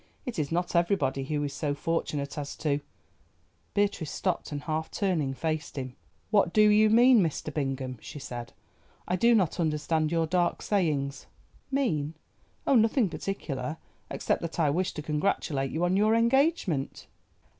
It 0.25 0.39
is 0.39 0.51
not 0.51 0.75
everybody 0.75 1.25
who 1.25 1.43
is 1.43 1.53
so 1.53 1.75
fortunate 1.75 2.35
as 2.35 2.55
to——" 2.55 2.79
Beatrice 3.75 4.09
stopped, 4.09 4.51
and 4.51 4.63
half 4.63 4.89
turning 4.89 5.35
faced 5.35 5.77
him. 5.77 5.95
"What 6.31 6.53
do 6.53 6.69
you 6.69 6.89
mean, 6.89 7.19
Mr. 7.21 7.53
Bingham?" 7.53 7.99
she 8.01 8.17
said. 8.17 8.51
"I 9.07 9.15
do 9.15 9.35
not 9.35 9.59
understand 9.59 10.11
your 10.11 10.25
dark 10.25 10.63
sayings." 10.63 11.27
"Mean! 11.69 12.15
oh, 12.65 12.73
nothing 12.73 13.09
particular, 13.09 13.77
except 14.09 14.41
that 14.41 14.59
I 14.59 14.71
wished 14.71 14.95
to 14.95 15.03
congratulate 15.03 15.69
you 15.69 15.85
on 15.85 15.95
your 15.95 16.15
engagement." 16.15 17.05